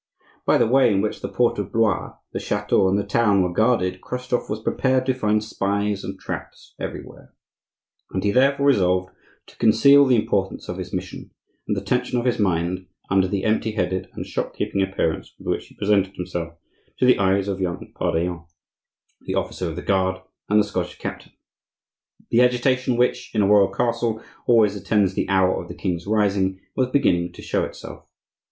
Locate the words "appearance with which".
14.81-15.67